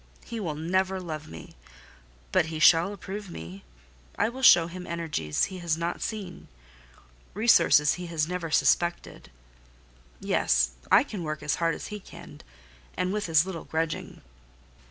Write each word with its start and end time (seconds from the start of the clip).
He 0.25 0.39
will 0.39 0.55
never 0.55 0.99
love 0.99 1.27
me; 1.27 1.53
but 2.31 2.47
he 2.47 2.57
shall 2.57 2.91
approve 2.91 3.29
me; 3.29 3.63
I 4.17 4.29
will 4.29 4.41
show 4.41 4.65
him 4.65 4.87
energies 4.87 5.43
he 5.43 5.59
has 5.59 5.77
not 5.77 5.97
yet 5.97 6.01
seen, 6.01 6.47
resources 7.35 7.93
he 7.93 8.07
has 8.07 8.27
never 8.27 8.49
suspected. 8.49 9.29
Yes, 10.19 10.71
I 10.91 11.03
can 11.03 11.21
work 11.23 11.43
as 11.43 11.57
hard 11.61 11.75
as 11.75 11.89
he 11.93 11.99
can, 11.99 12.41
and 12.97 13.13
with 13.13 13.29
as 13.29 13.45
little 13.45 13.65
grudging. 13.65 14.23